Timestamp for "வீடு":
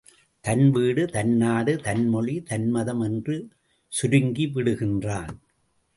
0.71-1.05